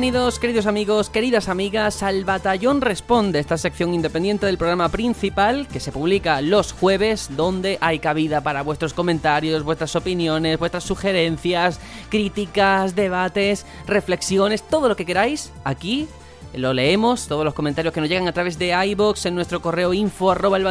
[0.00, 5.78] Bienvenidos, queridos amigos, queridas amigas, al Batallón Responde, esta sección independiente del programa principal que
[5.78, 12.96] se publica los jueves, donde hay cabida para vuestros comentarios, vuestras opiniones, vuestras sugerencias, críticas,
[12.96, 16.08] debates, reflexiones, todo lo que queráis aquí
[16.54, 19.92] lo leemos, todos los comentarios que nos llegan a través de iBox en nuestro correo
[19.92, 20.64] info arroba el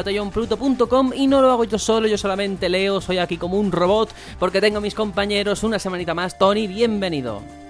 [1.15, 4.09] y no lo hago yo solo, yo solamente leo, soy aquí como un robot
[4.39, 6.39] porque tengo a mis compañeros una semanita más.
[6.39, 7.68] Tony, bienvenido.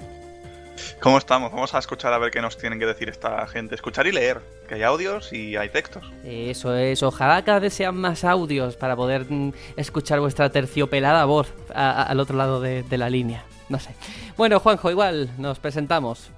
[0.99, 1.51] ¿Cómo estamos?
[1.51, 3.75] Vamos a escuchar a ver qué nos tienen que decir esta gente.
[3.75, 6.11] Escuchar y leer, que hay audios y hay textos.
[6.23, 11.53] Eso es, ojalá cada vez sean más audios para poder mm, escuchar vuestra terciopelada voz
[11.73, 13.43] al otro lado de la línea.
[13.69, 13.91] No sé.
[14.35, 16.31] Bueno, Juanjo, igual nos presentamos.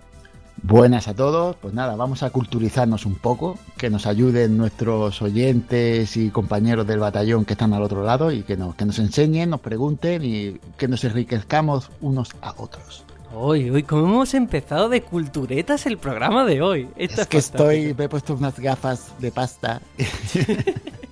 [0.64, 6.16] Buenas a todos, pues nada, vamos a culturizarnos un poco, que nos ayuden nuestros oyentes
[6.18, 9.50] y compañeros del batallón que están al otro lado y que nos, que nos enseñen,
[9.50, 13.04] nos pregunten y que nos enriquezcamos unos a otros.
[13.34, 16.90] Uy, uy, ¿cómo hemos empezado de culturetas el programa de hoy?
[16.98, 19.82] es que estoy, me he puesto unas gafas de pasta.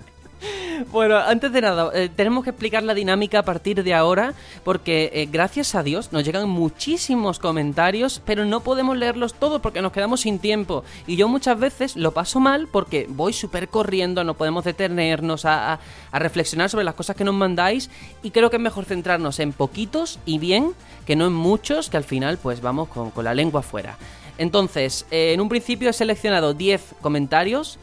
[0.87, 5.11] Bueno, antes de nada, eh, tenemos que explicar la dinámica a partir de ahora, porque
[5.13, 9.91] eh, gracias a Dios nos llegan muchísimos comentarios, pero no podemos leerlos todos porque nos
[9.91, 10.83] quedamos sin tiempo.
[11.05, 15.79] Y yo muchas veces lo paso mal porque voy súper corriendo, no podemos detenernos a,
[16.13, 17.89] reflexionar sobre las cosas que nos mandáis,
[18.23, 20.73] y creo que es mejor centrarnos en poquitos y bien,
[21.05, 23.97] que no en muchos, que al final pues vamos con, la lengua afuera.
[24.37, 27.77] Entonces, eh, en un principio he seleccionado 10 comentarios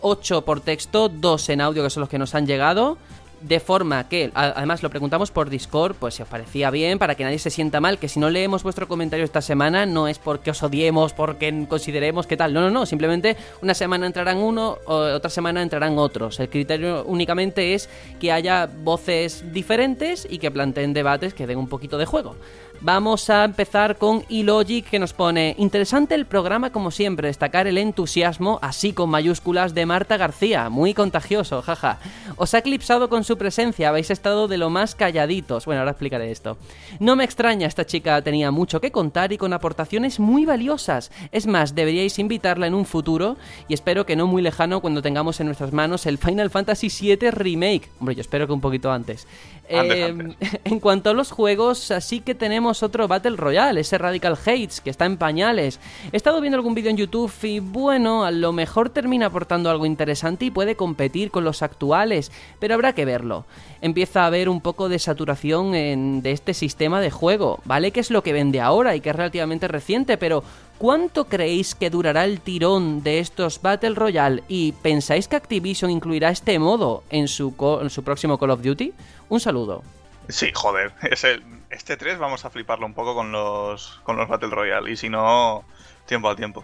[0.00, 2.98] 8 por texto, 2 en audio, que son los que nos han llegado.
[3.42, 7.22] De forma que, además lo preguntamos por Discord, pues si os parecía bien, para que
[7.22, 10.52] nadie se sienta mal, que si no leemos vuestro comentario esta semana no es porque
[10.52, 15.28] os odiemos, porque consideremos que tal, no, no, no, simplemente una semana entrarán uno, otra
[15.28, 16.40] semana entrarán otros.
[16.40, 21.68] El criterio únicamente es que haya voces diferentes y que planteen debates que den un
[21.68, 22.36] poquito de juego.
[22.82, 27.78] Vamos a empezar con eLogic que nos pone interesante el programa como siempre, destacar el
[27.78, 31.98] entusiasmo, así con mayúsculas, de Marta García, muy contagioso, jaja.
[32.36, 35.64] Os ha eclipsado con su presencia, habéis estado de lo más calladitos.
[35.64, 36.58] Bueno, ahora explicaré esto.
[37.00, 41.10] No me extraña, esta chica tenía mucho que contar y con aportaciones muy valiosas.
[41.32, 43.36] Es más, deberíais invitarla en un futuro
[43.68, 47.30] y espero que no muy lejano cuando tengamos en nuestras manos el Final Fantasy VII
[47.30, 47.88] Remake.
[47.98, 49.26] Hombre, yo espero que un poquito antes.
[49.68, 50.34] Em,
[50.64, 54.90] en cuanto a los juegos, así que tenemos otro Battle Royale, ese Radical Hates, que
[54.90, 55.80] está en pañales.
[56.12, 59.86] He estado viendo algún vídeo en YouTube y bueno, a lo mejor termina aportando algo
[59.86, 63.44] interesante y puede competir con los actuales, pero habrá que verlo.
[63.80, 67.90] Empieza a haber un poco de saturación de este sistema de juego, ¿vale?
[67.90, 70.42] Que es lo que vende ahora y que es relativamente reciente, pero
[70.78, 74.42] ¿Cuánto creéis que durará el tirón de estos Battle Royale?
[74.46, 78.92] ¿Y pensáis que Activision incluirá este modo en su, en su próximo Call of Duty?
[79.30, 79.82] Un saludo.
[80.28, 84.28] Sí, joder, es el, este 3 vamos a fliparlo un poco con los, con los
[84.28, 85.64] Battle Royale y si no,
[86.04, 86.62] tiempo al tiempo.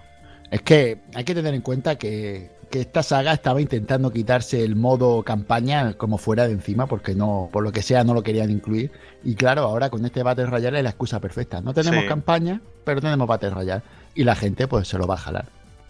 [0.50, 4.76] Es que hay que tener en cuenta que, que, esta saga estaba intentando quitarse el
[4.76, 8.50] modo campaña como fuera de encima porque no, por lo que sea, no lo querían
[8.50, 8.92] incluir.
[9.24, 11.62] Y claro, ahora con este Battle Royale es la excusa perfecta.
[11.62, 13.82] No tenemos campaña, pero tenemos Battle Royale
[14.14, 15.46] y la gente pues se lo va a jalar.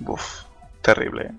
[0.06, 0.44] Uf,
[0.81, 1.33] terrible.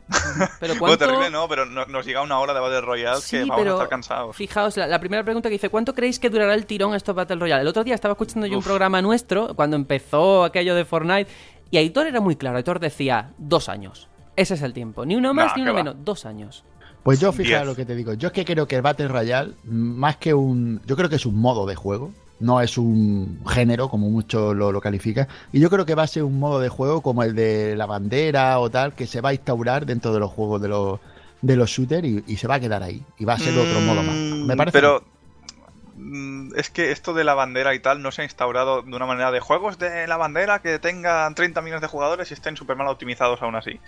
[0.59, 3.89] Pero terrible no, pero nos llega una hora de Battle Royale que vamos a estar
[3.89, 4.35] cansados.
[4.35, 7.61] Fijaos, la, primera pregunta que dice, ¿cuánto creéis que durará el tirón estos Battle Royale?
[7.61, 11.29] El otro día estaba escuchando yo un programa nuestro, cuando empezó aquello de Fortnite,
[11.71, 14.07] y Aitor era muy claro, Aitor decía, dos años.
[14.35, 16.63] Ese es el tiempo, ni uno más ni uno menos, dos años.
[17.03, 19.53] Pues yo, fíjate lo que te digo, yo es que creo que el Battle Royale,
[19.65, 20.81] más que un...
[20.85, 24.73] Yo creo que es un modo de juego, no es un género como mucho lo,
[24.73, 25.29] lo califica.
[25.53, 27.85] Y yo creo que va a ser un modo de juego como el de la
[27.85, 30.99] bandera o tal, que se va a instaurar dentro de los juegos de los,
[31.41, 33.01] de los shooters y, se va a quedar ahí.
[33.17, 34.15] Y va a ser otro modo más.
[34.15, 34.77] Me parece.
[34.77, 35.05] Pero
[35.95, 39.05] mm, es que esto de la bandera y tal no se ha instaurado de una
[39.05, 42.75] manera de juegos de la bandera que tengan 30 millones de jugadores y estén súper
[42.75, 43.79] mal optimizados aún así.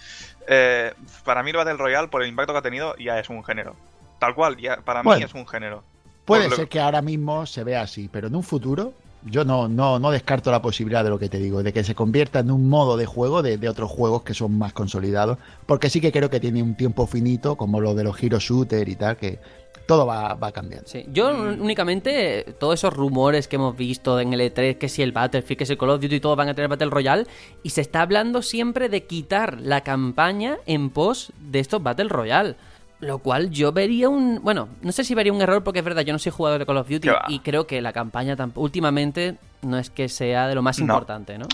[0.48, 0.94] Eh,
[1.26, 3.76] para mí el Battle Royale, por el impacto que ha tenido, ya es un género.
[4.18, 5.84] Tal cual, ya para mí es un género.
[6.26, 8.94] Puede ser que ahora mismo se vea así, pero en un futuro
[9.26, 11.96] yo no, no, no descarto la posibilidad de lo que te digo, de que se
[11.96, 16.00] convierta en un modo de juego de, otros juegos que son más consolidados, porque sí
[16.00, 19.18] que creo que tiene un tiempo finito, como lo de los Hero Shooter y tal,
[19.18, 19.40] que
[19.88, 20.84] todo va, va a cambiar.
[20.86, 21.06] Sí.
[21.12, 25.58] Yo únicamente, todos esos rumores que hemos visto en el E3, que si el Battlefield,
[25.58, 27.26] que si el Call of Duty, todos van a tener Battle Royale,
[27.64, 32.56] y se está hablando siempre de quitar la campaña en pos de estos Battle Royale.
[33.06, 34.42] Lo cual yo vería un.
[34.42, 36.66] Bueno, no sé si vería un error porque es verdad, yo no soy jugador de
[36.66, 40.62] Call of Duty y creo que la campaña últimamente no es que sea de lo
[40.62, 41.48] más importante, ¿no?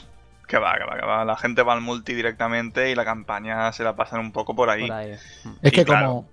[0.48, 1.26] Que va, que va, que va.
[1.26, 4.70] La gente va al multi directamente y la campaña se la pasan un poco por
[4.70, 4.90] ahí.
[5.62, 6.26] Es que como.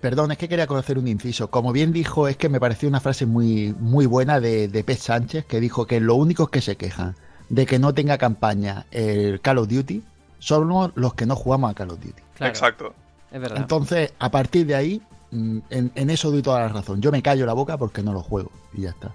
[0.00, 1.50] perdón, es que quería conocer un inciso.
[1.50, 5.00] Como bien dijo, es que me pareció una frase muy, muy buena de, de Pez
[5.00, 7.14] Sánchez que dijo que lo único es que se quejan.
[7.48, 10.02] de que no tenga campaña el Call of Duty
[10.38, 12.22] somos los que no jugamos a Call of Duty.
[12.40, 12.94] Exacto.
[13.36, 13.58] Es verdad.
[13.58, 17.02] Entonces, a partir de ahí, mm, en, en eso doy toda la razón.
[17.02, 19.12] Yo me callo la boca porque no lo juego y ya está.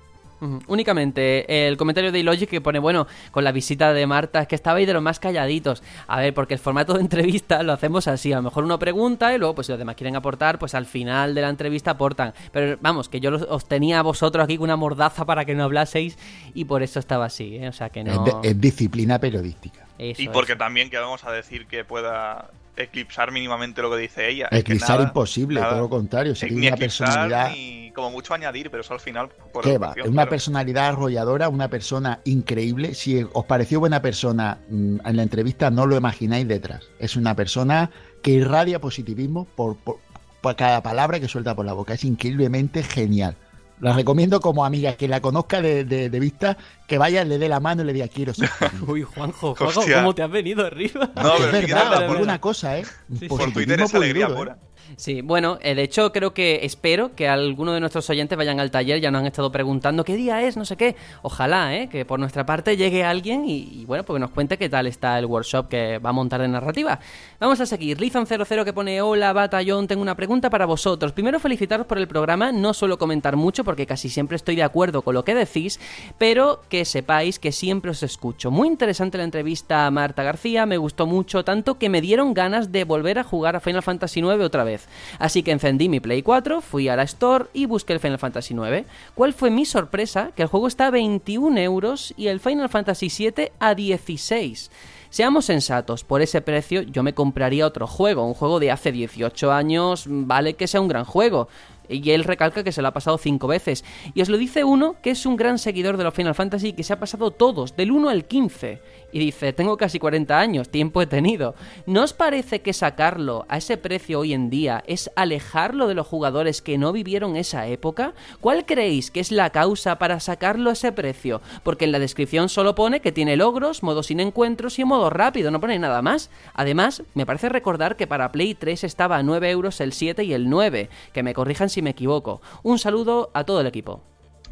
[0.67, 4.55] Únicamente el comentario de Ilogic que pone, bueno, con la visita de Marta, es que
[4.55, 5.83] estabais de los más calladitos.
[6.07, 8.33] A ver, porque el formato de entrevista lo hacemos así.
[8.33, 10.87] A lo mejor uno pregunta y luego, pues si los demás quieren aportar, pues al
[10.87, 12.33] final de la entrevista aportan.
[12.51, 15.53] Pero vamos, que yo los- os tenía a vosotros aquí con una mordaza para que
[15.53, 16.17] no hablaseis
[16.55, 17.67] y por eso estaba así, ¿eh?
[17.67, 18.25] O sea que no.
[18.25, 19.85] Es, de- es disciplina periodística.
[19.99, 20.57] Eso Y porque es.
[20.57, 24.47] también que vamos a decir que pueda eclipsar mínimamente lo que dice ella.
[24.51, 25.71] Eclipsar nada, imposible, nada.
[25.73, 26.35] todo lo contrario.
[26.35, 27.51] Si Ni tiene una personalidad.
[27.51, 29.29] ni como mucho añadir, pero eso al final.
[29.51, 29.93] Por ¿Qué va?
[30.05, 30.29] una claro.
[30.29, 32.93] personalidad arrolladora, una persona increíble.
[32.93, 36.83] Si os pareció buena persona mm, en la entrevista, no lo imagináis detrás.
[36.99, 37.91] Es una persona
[38.23, 39.97] que irradia positivismo por, por-
[40.41, 41.93] por cada palabra que suelta por la boca.
[41.93, 43.35] Es increíblemente genial.
[43.81, 46.55] La recomiendo como amiga, que la conozca de, de- de vista,
[46.87, 48.49] que vaya, le dé la mano y le diga quiero ser.
[48.59, 48.85] tu amigo".
[48.93, 49.97] Uy, Juanjo, Juanjo, Hostia.
[49.97, 51.09] ¿cómo te has venido arriba?
[51.15, 52.07] No, es pero verdad, es os verdad.
[52.09, 52.85] digo una cosa, ¿eh?
[53.19, 53.27] sí.
[53.27, 54.43] Por Twitter es alegría duro, ¿eh?
[54.43, 54.57] pura.
[54.97, 58.71] Sí, bueno, eh, de hecho creo que espero que alguno de nuestros oyentes vayan al
[58.71, 60.95] taller, ya nos han estado preguntando qué día es, no sé qué.
[61.21, 61.89] Ojalá, ¿eh?
[61.89, 65.25] Que por nuestra parte llegue alguien y, bueno, pues nos cuente qué tal está el
[65.25, 66.99] workshop que va a montar de narrativa.
[67.39, 67.99] Vamos a seguir.
[67.99, 71.11] Lizan00 que pone hola, batallón, tengo una pregunta para vosotros.
[71.13, 75.01] Primero felicitaros por el programa, no suelo comentar mucho porque casi siempre estoy de acuerdo
[75.01, 75.79] con lo que decís,
[76.17, 78.51] pero que sepáis que siempre os escucho.
[78.51, 82.71] Muy interesante la entrevista a Marta García, me gustó mucho, tanto que me dieron ganas
[82.71, 84.70] de volver a jugar a Final Fantasy IX otra vez.
[85.19, 88.53] Así que encendí mi Play 4, fui a la Store y busqué el Final Fantasy
[88.53, 88.87] IX.
[89.15, 90.31] ¿Cuál fue mi sorpresa?
[90.35, 94.71] Que el juego está a 21 euros y el Final Fantasy VII a 16.
[95.11, 99.51] Seamos sensatos, por ese precio yo me compraría otro juego, un juego de hace 18
[99.51, 101.49] años, vale que sea un gran juego.
[101.89, 103.83] Y él recalca que se lo ha pasado cinco veces.
[104.13, 106.73] Y os lo dice uno que es un gran seguidor de los Final Fantasy y
[106.73, 108.81] que se ha pasado todos, del 1 al 15.
[109.11, 111.55] Y dice, tengo casi 40 años, tiempo he tenido.
[111.85, 116.07] ¿No os parece que sacarlo a ese precio hoy en día es alejarlo de los
[116.07, 118.13] jugadores que no vivieron esa época?
[118.39, 121.41] ¿Cuál creéis que es la causa para sacarlo a ese precio?
[121.63, 125.51] Porque en la descripción solo pone que tiene logros, modo sin encuentros y modo rápido,
[125.51, 126.29] no pone nada más.
[126.53, 130.33] Además, me parece recordar que para Play 3 estaba a 9 euros el 7 y
[130.33, 132.41] el 9, que me corrijan si me equivoco.
[132.63, 134.01] Un saludo a todo el equipo.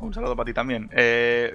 [0.02, 0.90] Un saludo para ti también.
[0.94, 1.54] Eh,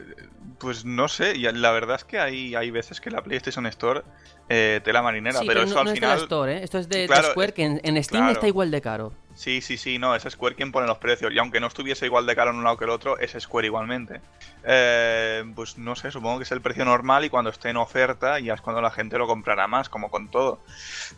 [0.58, 4.02] pues no sé, y la verdad es que hay, hay veces que la PlayStation Store
[4.49, 6.11] eh, tela marinera, Sí, pero, no, eso no al es final.
[6.11, 6.61] de la Store, ¿eh?
[6.62, 8.32] Esto es de, Square, que en, en Steam claro.
[8.32, 9.12] está igual de caro.
[9.35, 11.32] Sí, sí, sí, no, es Square quien pone los precios.
[11.32, 13.67] Y aunque no estuviese igual de caro en un lado que el otro, es Square
[13.67, 14.20] igualmente.
[14.64, 18.38] Eh, pues no sé, supongo que es el precio normal y cuando esté en oferta
[18.38, 20.61] ya es cuando la gente lo comprará más, como con todo.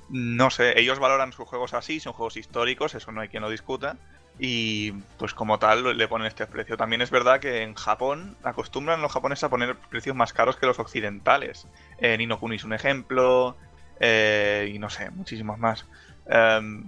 [0.08, 3.50] No sé, ellos valoran sus juegos así, son juegos históricos, eso no hay quien lo
[3.50, 3.96] discuta.
[4.38, 6.76] Y pues como tal le ponen este precio.
[6.76, 10.66] También es verdad que en Japón acostumbran los japoneses a poner precios más caros que
[10.66, 11.66] los occidentales.
[11.98, 13.56] Eh, Nino Kuni es un ejemplo.
[13.98, 15.86] eh, y no sé, muchísimos más.
[16.28, 16.84] Em,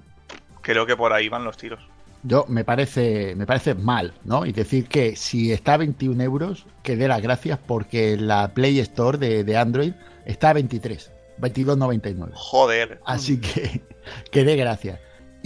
[0.61, 1.81] creo que por ahí van los tiros.
[2.23, 4.45] Yo me parece, me parece mal, ¿no?
[4.45, 8.79] Y decir que si está a 21 euros, que dé las gracias porque la Play
[8.81, 9.93] Store de, de Android
[10.27, 12.31] está a 23, 22.99.
[12.35, 13.01] Joder.
[13.07, 13.83] Así que
[14.31, 15.01] que dé gracias.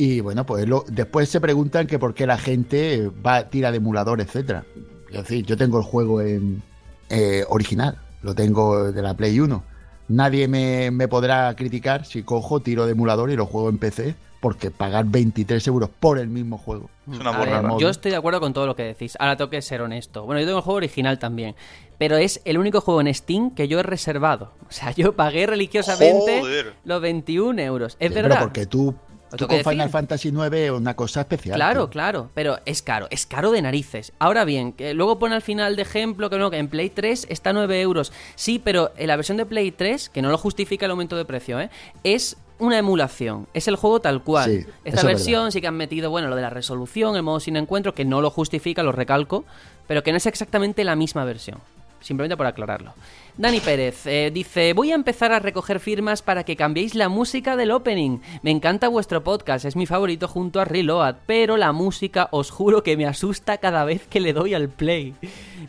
[0.05, 3.77] Y bueno, pues lo- después se preguntan que por qué la gente va tira de
[3.77, 4.65] emulador, etcétera.
[5.11, 6.61] Es decir, yo tengo el juego en
[7.09, 9.63] eh, original, lo tengo de la Play 1.
[10.09, 14.17] Nadie me, me podrá criticar si cojo, tiro de emulador y lo juego en PC,
[14.41, 16.91] porque pagar 23 euros por el mismo juego.
[17.11, 19.15] Es una ver, yo estoy de acuerdo con todo lo que decís.
[19.21, 20.25] Ahora tengo que ser honesto.
[20.27, 21.55] Bueno, yo tengo el juego original también.
[21.99, 24.53] Pero es el único juego en Steam que yo he reservado.
[24.69, 26.73] O sea, yo pagué religiosamente Joder.
[26.85, 27.97] los 21 euros.
[28.01, 28.31] Es Sí, verdad.
[28.37, 28.95] Pero porque tú,
[29.37, 29.91] tú con Final.
[29.91, 31.57] Fantasy 9 es una cosa especial.
[31.57, 31.91] Claro, tío.
[31.91, 34.13] claro, pero es caro, es caro de narices.
[34.19, 37.27] Ahora bien, que luego pone al final de ejemplo que no, que en Play 3
[37.31, 38.13] está a 9 euros.
[38.35, 41.25] Sí, pero en la versión de Play 3, que no lo justifica el aumento de
[41.25, 41.71] precio, ¿eh?
[42.05, 44.51] es una emulación, es el juego tal cual.
[44.51, 47.41] Sí, Esta es versión sí que han metido, bueno, lo de la resolución, el modo
[47.41, 49.45] sin encuentro, que no lo justifica, lo recalco,
[49.89, 51.59] pero que no es exactamente la misma versión.
[52.03, 52.93] Simplemente por aclararlo.
[53.39, 57.57] Dani Pérez eh, dice: Voy a empezar a recoger firmas para que cambiéis la música
[57.57, 58.19] del opening.
[58.43, 62.83] Me encanta vuestro podcast, es mi favorito junto a Reload, pero la música os juro
[62.83, 65.15] que me asusta cada vez que le doy al play.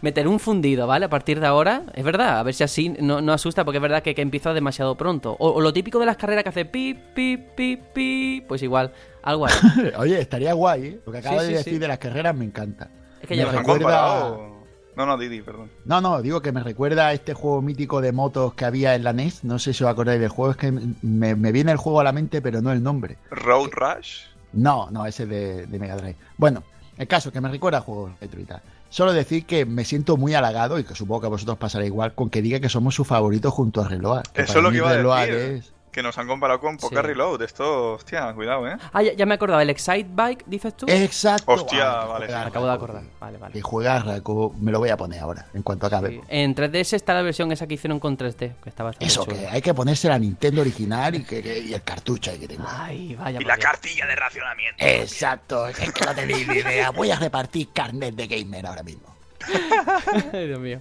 [0.02, 1.06] Meter un fundido, ¿vale?
[1.06, 3.82] A partir de ahora, es verdad, a ver si así no, no asusta, porque es
[3.82, 5.38] verdad que, que empieza demasiado pronto.
[5.40, 8.92] O, o lo típico de las carreras que hace pi, pi, pi, pi, pues igual,
[9.22, 9.66] algo así.
[9.98, 11.00] Oye, estaría guay, ¿eh?
[11.06, 11.80] Lo que acaba Sí, de sí, decir sí.
[11.80, 12.90] de las carreras me encanta.
[13.22, 14.53] Es que Me ya ¿Nos han recuerda- comparado?
[14.96, 15.70] No, no, Didi, perdón.
[15.86, 19.04] No, no, digo que me recuerda a este juego mítico de motos que había en
[19.04, 19.44] la NES.
[19.44, 22.04] No sé si os acordáis del juego, es que me, me viene el juego a
[22.04, 23.18] la mente, pero no el nombre.
[23.32, 24.22] Road Rush.
[24.54, 26.16] No, no, ese de, de Mega Drive.
[26.38, 26.64] Bueno,
[26.98, 28.62] el caso que me recuerda a juegos retro y tal.
[28.90, 32.14] Solo decir que me siento muy halagado y que supongo que a vosotros pasará igual
[32.14, 34.22] con que diga que somos su favorito junto a Reload.
[34.36, 35.36] Eso es lo que iba a Reload decir.
[35.56, 37.08] es- Que nos han comparado con Poker Sí.
[37.08, 37.42] Reload.
[37.44, 38.76] Esto, hostia, cuidado, ¿eh?
[38.92, 40.86] Ah, ya, ya me acordaba, el Excite Bike, dices tú.
[40.90, 41.52] Exacto.
[41.54, 43.04] Hostia, Ah, vale, juega acabo de acordar.
[43.22, 43.54] Vale, vale.
[43.54, 46.10] Que juega Raco, me lo voy a poner ahora, en cuanto acabe.
[46.10, 46.22] Sí.
[46.28, 49.62] En 3DS está la versión esa que hicieron con 3D, que bastante Eso, que hay
[49.62, 52.66] que ponerse la Nintendo original y, que, que- y el cartucho hay que tener.
[52.68, 53.40] Ay, vaya.
[53.40, 54.84] Y la cartilla de racionamiento.
[54.84, 56.90] Exacto, es que no tenéis ni idea.
[56.90, 59.12] Voy a repartir carnet de gamer ahora mismo.
[60.34, 60.80] Ay, Dios mío.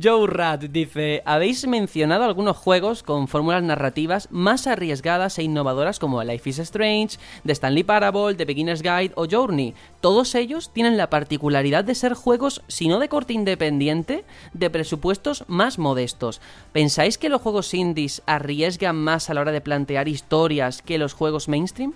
[0.00, 6.22] Joe Rat dice: Habéis mencionado algunos juegos con fórmulas narrativas más arriesgadas e innovadoras como
[6.22, 9.74] Life is Strange, The Stanley Parable, The Beginner's Guide o Journey.
[10.00, 15.44] Todos ellos tienen la particularidad de ser juegos, si no de corte independiente, de presupuestos
[15.48, 16.40] más modestos.
[16.72, 21.12] ¿Pensáis que los juegos indies arriesgan más a la hora de plantear historias que los
[21.12, 21.94] juegos mainstream?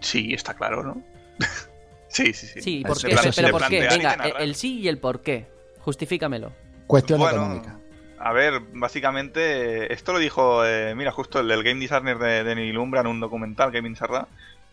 [0.00, 1.02] Sí, está claro, ¿no?
[2.08, 2.62] sí, sí, sí.
[2.62, 3.16] Sí, ¿por qué?
[3.16, 3.80] Pero, pero ¿por qué?
[3.80, 5.51] Venga, el sí y el por qué.
[5.82, 6.52] Justifícamelo.
[6.86, 7.78] Cuestión Bueno, económica.
[8.18, 12.54] A ver, básicamente, esto lo dijo, eh, mira, justo el del game designer de, de
[12.54, 14.28] Nilumbra en un documental, Gaming Sarra,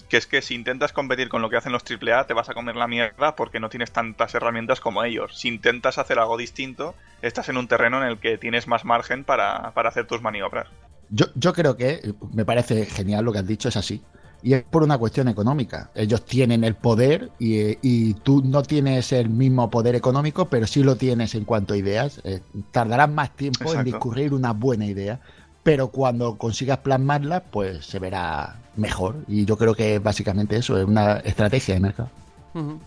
[0.07, 2.53] que es que si intentas competir con lo que hacen los AAA, te vas a
[2.53, 5.39] comer la mierda porque no tienes tantas herramientas como ellos.
[5.39, 9.23] Si intentas hacer algo distinto, estás en un terreno en el que tienes más margen
[9.23, 10.67] para, para hacer tus maniobras.
[11.09, 14.03] Yo, yo creo que eh, me parece genial lo que has dicho, es así.
[14.41, 15.89] Y es por una cuestión económica.
[15.95, 20.67] Ellos tienen el poder y, eh, y tú no tienes el mismo poder económico, pero
[20.67, 22.21] sí lo tienes en cuanto a ideas.
[22.23, 22.41] Eh,
[22.71, 25.19] tardarás más tiempo en discurrir una buena idea,
[25.63, 29.17] pero cuando consigas plasmarla, pues se verá mejor.
[29.27, 32.09] Y yo creo que es básicamente eso, es una estrategia de mercado.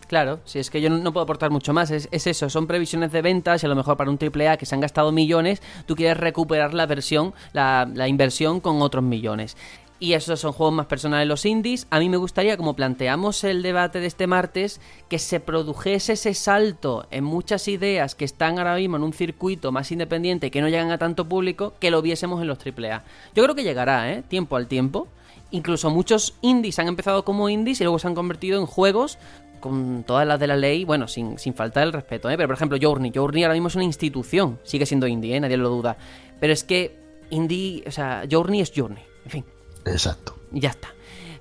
[0.08, 2.66] Claro, si es que yo no, no puedo aportar mucho más, es, es eso, son
[2.66, 5.62] previsiones de ventas y a lo mejor para un AAA que se han gastado millones,
[5.86, 9.56] tú quieres recuperar la versión, la, la inversión con otros millones.
[10.02, 11.86] Y esos son juegos más personales los indies.
[11.90, 16.34] A mí me gustaría, como planteamos el debate de este martes, que se produjese ese
[16.34, 20.68] salto en muchas ideas que están ahora mismo en un circuito más independiente que no
[20.68, 23.04] llegan a tanto público, que lo viésemos en los AAA.
[23.36, 24.24] Yo creo que llegará, ¿eh?
[24.26, 25.06] Tiempo al tiempo.
[25.52, 29.18] Incluso muchos indies han empezado como indies y luego se han convertido en juegos
[29.60, 32.36] con todas las de la ley, bueno, sin, sin faltar el respeto, ¿eh?
[32.36, 33.12] Pero por ejemplo, Journey.
[33.14, 35.38] Journey ahora mismo es una institución, sigue siendo indie, ¿eh?
[35.38, 35.96] Nadie lo duda.
[36.40, 36.98] Pero es que
[37.30, 39.04] indie, o sea, Journey es Journey.
[39.24, 39.44] En fin,
[39.84, 40.34] Exacto.
[40.52, 40.94] ya está.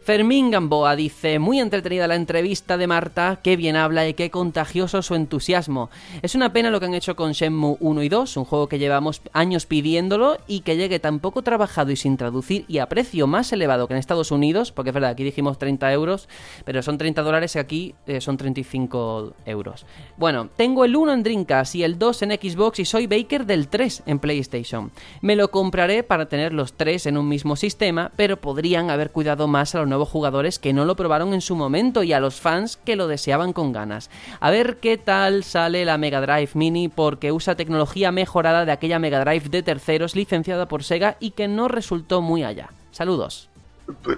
[0.03, 5.03] Fermín Gamboa dice, muy entretenida la entrevista de Marta, qué bien habla y qué contagioso
[5.03, 5.91] su entusiasmo.
[6.23, 8.79] Es una pena lo que han hecho con Shenmue 1 y 2, un juego que
[8.79, 13.27] llevamos años pidiéndolo y que llegue tan poco trabajado y sin traducir y a precio
[13.27, 16.27] más elevado que en Estados Unidos, porque es verdad, aquí dijimos 30 euros,
[16.65, 19.85] pero son 30 dólares y aquí eh, son 35 euros.
[20.17, 23.67] Bueno, tengo el 1 en Dreamcast y el 2 en Xbox y soy Baker del
[23.67, 24.91] 3 en PlayStation.
[25.21, 29.47] Me lo compraré para tener los tres en un mismo sistema, pero podrían haber cuidado
[29.47, 32.41] más a los nuevos jugadores que no lo probaron en su momento y a los
[32.41, 34.09] fans que lo deseaban con ganas.
[34.39, 38.97] A ver qué tal sale la Mega Drive Mini porque usa tecnología mejorada de aquella
[38.97, 42.69] Mega Drive de terceros licenciada por Sega y que no resultó muy allá.
[42.91, 43.47] Saludos.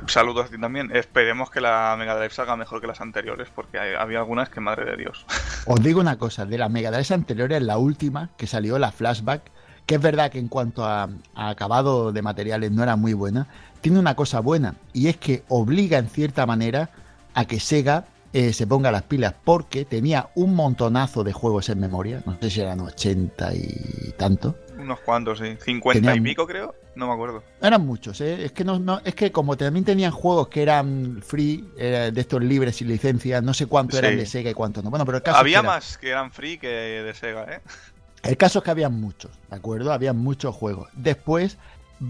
[0.07, 0.95] Saludos a ti también.
[0.95, 4.59] Esperemos que la Mega Drive salga mejor que las anteriores, porque hay- había algunas que,
[4.59, 5.25] madre de Dios.
[5.65, 9.41] Os digo una cosa, de las Mega Drives anteriores, la última que salió, la Flashback,
[9.87, 13.47] que es verdad que en cuanto a, a acabado de materiales no era muy buena,
[13.83, 16.89] tiene una cosa buena, y es que obliga en cierta manera
[17.35, 21.79] a que Sega eh, se ponga las pilas, porque tenía un montonazo de juegos en
[21.79, 24.55] memoria, no sé si eran 80 y tanto.
[24.79, 25.55] Unos cuantos, sí.
[25.63, 26.73] 50 y Tenían- pico, creo.
[26.95, 27.43] No me acuerdo.
[27.61, 28.45] Eran muchos, ¿eh?
[28.45, 32.21] es que no, no- es que como también tenían juegos que eran free, eh, de
[32.21, 34.89] estos libres sin licencia, no sé cuánto eran de Sega y cuánto no.
[34.91, 37.43] Bueno, pero el caso es que Había era- más que eran free que de Sega,
[37.51, 37.59] ¿eh?
[38.23, 39.91] El caso es que había muchos, ¿de acuerdo?
[39.91, 40.87] Había muchos juegos.
[40.93, 41.57] Después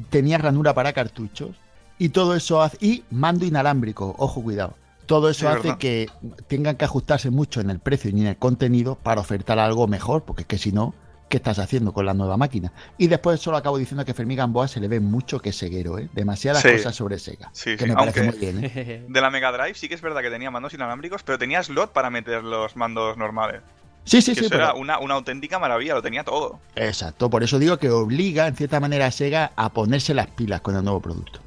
[0.09, 1.55] tenía ranura para cartuchos
[1.99, 2.77] y todo eso hace.
[2.81, 4.75] Y mando inalámbrico, ojo, cuidado.
[5.05, 5.77] Todo eso Sí, hace verdad.
[5.77, 6.09] que
[6.47, 10.23] tengan que ajustarse mucho en el precio y en el contenido para ofertar algo mejor,
[10.23, 10.93] porque es que si no,
[11.27, 12.71] ¿qué estás haciendo con la nueva máquina?
[12.97, 15.97] Y después solo acabo diciendo que Fermín Gamboa se le ve mucho que es ceguero,
[15.99, 16.09] ¿eh?
[16.13, 16.71] Demasiadas Sí.
[16.71, 17.49] cosas sobre Sega.
[17.51, 19.05] Sí, que sí, me parece aunque- muy bien, ¿eh?
[19.09, 21.91] De la Mega Drive sí que es verdad que tenía mandos inalámbricos, pero tenía slot
[21.91, 23.61] para meter los mandos normales.
[24.05, 24.45] Sí, sí, que sí.
[24.45, 26.59] eso pero- era una, una auténtica maravilla, lo tenía todo.
[26.75, 30.61] Exacto, por eso digo que obliga en cierta manera a Sega a ponerse las pilas
[30.61, 31.39] con el nuevo producto.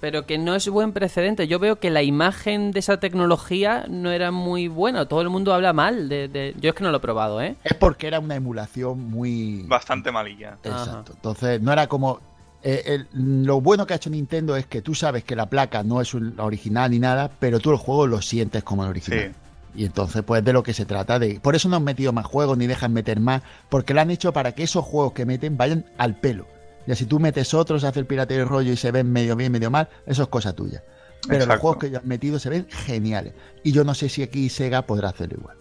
[0.00, 1.46] Pero que no es buen precedente.
[1.46, 5.06] Yo veo que la imagen de esa tecnología no era muy buena.
[5.06, 6.26] Todo el mundo habla mal de...
[6.28, 7.54] de- Yo es que no lo he probado, ¿eh?
[7.62, 9.62] Es porque era una emulación muy...
[9.68, 10.56] Bastante malilla.
[10.64, 11.12] Exacto.
[11.14, 12.18] Entonces, no era como.
[12.62, 15.82] eh, el- lo bueno que ha hecho Nintendo es que tú sabes que la placa
[15.84, 18.90] no es un- la original ni nada, pero tú el juego lo sientes como el
[18.90, 19.30] original.
[19.30, 19.82] Sí.
[19.82, 21.20] Y entonces, pues de lo que se trata.
[21.20, 24.10] de Por eso no han metido más juegos ni dejan meter más, porque lo han
[24.10, 26.46] hecho para que esos juegos que meten vayan al pelo.
[26.90, 29.52] Ya si tú metes otros, hace el pirateo y rollo y se ven medio bien,
[29.52, 30.82] medio mal, eso es cosa tuya.
[31.28, 33.32] Pero los juegos que ya han metido se ven geniales.
[33.62, 35.56] Y yo no sé si aquí Sega podrá hacerlo igual.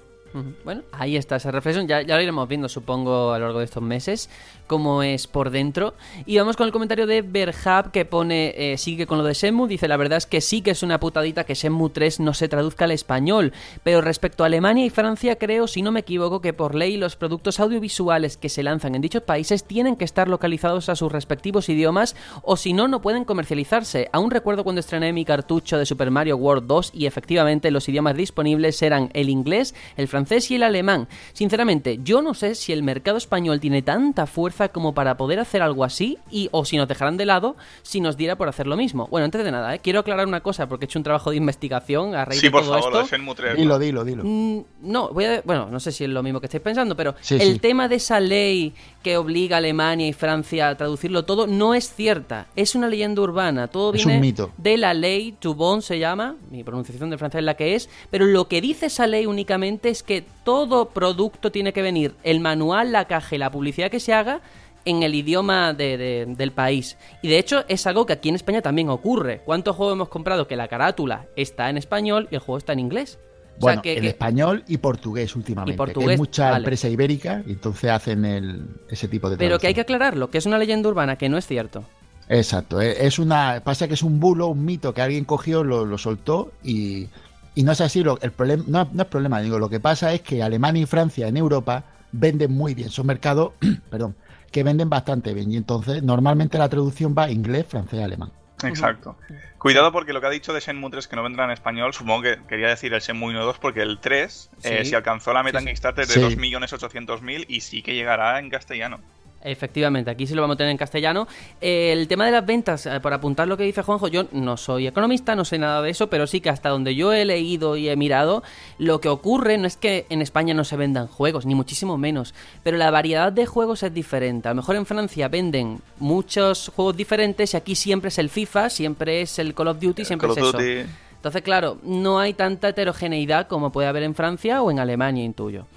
[0.63, 1.87] Bueno, ahí está esa reflexión.
[1.87, 4.29] Ya, lo iremos viendo, supongo, a lo largo de estos meses,
[4.67, 5.95] cómo es por dentro.
[6.25, 9.67] Y vamos con el comentario de Berhab que pone, eh, sigue con lo de Shenmue.
[9.67, 12.47] Dice, la verdad es que sí que es una putadita que Shenmue 3 no se
[12.47, 13.53] traduzca al español.
[13.83, 17.15] Pero respecto a Alemania y Francia, creo, si no me equivoco, que por ley los
[17.15, 21.69] productos audiovisuales que se lanzan en dichos países tienen que estar localizados a sus respectivos
[21.69, 24.09] idiomas o si no, no pueden comercializarse.
[24.11, 28.15] Aún recuerdo cuando estrené mi cartucho de Super Mario World 2 y efectivamente los idiomas
[28.15, 30.18] disponibles eran el inglés, el francés
[30.49, 31.07] y el alemán.
[31.33, 35.61] Sinceramente, yo no sé si el mercado español tiene tanta fuerza como para poder hacer
[35.61, 38.75] algo así y o si nos dejarán de lado si nos diera por hacer lo
[38.77, 39.07] mismo.
[39.09, 39.79] Bueno, antes de nada, ¿eh?
[39.79, 42.51] quiero aclarar una cosa porque he hecho un trabajo de investigación a raíz Sí, de
[42.51, 43.11] por todo favor, lo esto.
[43.11, 43.57] de Shenmue 3.
[43.57, 44.23] Dilo, dilo, dilo.
[44.25, 47.15] Mm, No, voy a, bueno, no sé si es lo mismo que estáis pensando, pero
[47.21, 47.59] Sí, el sí.
[47.59, 48.73] tema de esa ley
[49.03, 52.47] que obliga a Alemania y Francia a traducirlo todo no es cierta.
[52.55, 53.67] Es una leyenda urbana.
[53.67, 54.51] Todo Es viene un mito.
[54.57, 58.25] de la ley Toubon se llama, mi pronunciación de francés es la que es, pero
[58.25, 62.91] lo que dice esa ley únicamente es que todo producto tiene que venir, el manual,
[62.91, 64.41] la caja y la publicidad que se haga
[64.85, 66.97] en el idioma de- de- del país.
[67.21, 69.41] Y de hecho es algo que aquí en España también ocurre.
[69.45, 72.79] ¿Cuántos juegos hemos comprado que la carátula está en español y el juego está en
[72.79, 73.19] inglés?
[73.21, 75.73] O sea, Bueno, que- en que- español y portugués últimamente.
[75.73, 76.57] Y portugués, hay mucha vale.
[76.63, 80.39] empresa ibérica y entonces hacen el, ese tipo de Pero que hay que aclararlo, que
[80.39, 81.83] es una leyenda urbana, que no es cierto.
[82.29, 85.83] Exacto, e- es una pasa que es un bulo, un mito que alguien cogió, lo,
[85.85, 87.07] lo soltó y,
[87.55, 88.03] y no es así.
[88.03, 90.85] Lo, el problema no, no es problema, digo, lo que pasa es que Alemania y
[90.85, 93.53] Francia en Europa venden muy bien, son mercados,
[93.89, 94.15] perdón,
[94.51, 98.31] que venden bastante bien y entonces normalmente la traducción va inglés, francés, alemán.
[98.63, 99.15] Exacto.
[99.57, 102.23] Cuidado porque lo que ha dicho de Shenmue 3 que no vendrá en español, supongo
[102.23, 105.59] que quería decir el Shenmue 1 2 porque el 3 eh, si alcanzó la meta
[105.59, 105.69] Sí, en sí.
[105.71, 106.19] Kickstarter de Sí.
[106.19, 108.99] 2.800.000 y sí que llegará en castellano.
[109.41, 111.27] Efectivamente, aquí sí lo vamos a tener en castellano.
[111.61, 114.57] Eh, el tema de las ventas, eh, por apuntar lo que dice Juanjo, yo no
[114.57, 117.77] soy economista, no sé nada de eso, pero sí que hasta donde yo he leído
[117.77, 118.43] y he mirado,
[118.77, 122.33] lo que ocurre no es que en España no se vendan juegos, ni muchísimo menos,
[122.63, 124.49] pero la variedad de juegos es diferente.
[124.49, 128.69] A lo mejor en Francia venden muchos juegos diferentes y aquí siempre es el FIFA,
[128.69, 130.51] siempre es el Call of Duty, siempre es eso.
[130.51, 130.85] Duty.
[131.15, 135.67] Entonces, claro, no hay tanta heterogeneidad como puede haber en Francia o en Alemania, intuyo.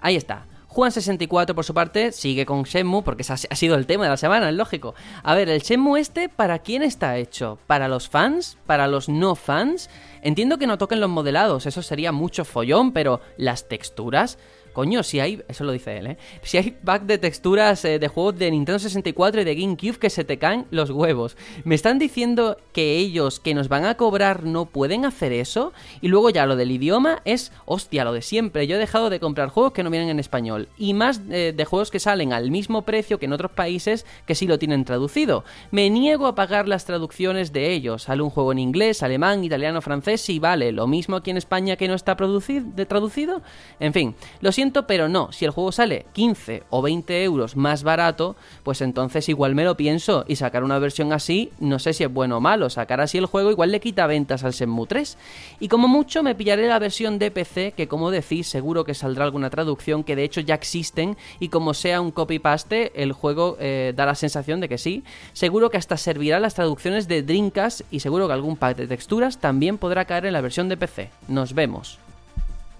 [0.00, 0.46] Ahí está.
[0.72, 4.16] Juan64, por su parte, sigue con Shenmue, porque ese ha sido el tema de la
[4.16, 4.94] semana, es lógico.
[5.22, 7.58] A ver, ¿el Shenmue este para quién está hecho?
[7.66, 8.58] ¿Para los fans?
[8.66, 9.90] ¿Para los no fans?
[10.22, 14.38] Entiendo que no toquen los modelados, eso sería mucho follón, pero las texturas...
[14.72, 16.16] Coño, si hay, eso lo dice él, ¿eh?
[16.42, 20.10] Si hay pack de texturas eh, de juegos de Nintendo 64 y de GameCube que
[20.10, 21.36] se te caen los huevos.
[21.64, 25.72] ¿Me están diciendo que ellos que nos van a cobrar no pueden hacer eso?
[26.00, 28.66] Y luego ya lo del idioma es, hostia, lo de siempre.
[28.66, 30.68] Yo he dejado de comprar juegos que no vienen en español.
[30.78, 34.34] Y más eh, de juegos que salen al mismo precio que en otros países que
[34.34, 35.44] sí lo tienen traducido.
[35.70, 38.04] Me niego a pagar las traducciones de ellos.
[38.04, 40.72] Sale un juego en inglés, alemán, italiano, francés y vale.
[40.72, 43.42] Lo mismo aquí en España que no está de traducido.
[43.80, 45.32] En fin, lo siento, pero no.
[45.32, 49.76] Si el juego sale 15 o 20 euros más barato, pues entonces igual me lo
[49.76, 50.24] pienso.
[50.28, 52.70] Y sacar una versión así, no sé si es bueno o malo.
[52.70, 55.18] Sacar así el juego igual le quita ventas al Shenmue 3.
[55.60, 59.24] Y como mucho me pillaré la versión de PC, que como decís, seguro que saldrá
[59.24, 61.16] alguna traducción, que de hecho ya existen.
[61.40, 65.02] Y como sea un copy-paste, el juego eh, da la sensación de que sí.
[65.32, 69.38] Seguro que hasta servirá las traducciones de Dreamcast y seguro que algún pack de texturas
[69.38, 71.10] también podrá caer en la versión de PC.
[71.28, 72.01] Nos vemos.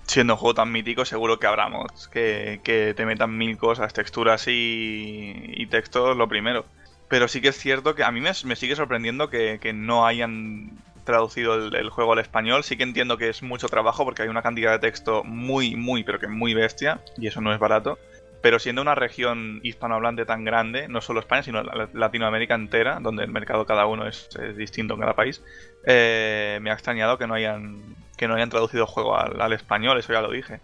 [0.06, 3.92] Siendo un juego tan mítico, seguro que habrá mods que, que te metan mil cosas,
[3.94, 6.66] texturas y, y textos, lo primero.
[7.08, 10.06] Pero sí que es cierto que a mí me, me sigue sorprendiendo que, que no
[10.06, 12.64] hayan traducido el, juego al español.
[12.64, 16.04] Sí que entiendo que es mucho trabajo porque hay una cantidad de texto muy, muy,
[16.04, 18.00] pero que muy bestia, y eso no es barato.
[18.40, 23.24] Pero siendo una región hispanohablante tan grande, no solo España, sino la- Latinoamérica entera, donde
[23.24, 25.42] el mercado cada uno es, es distinto en cada país,
[25.86, 29.52] eh, me ha extrañado que no hayan que no hayan traducido el juego al, al
[29.52, 30.60] español, eso ya lo dije.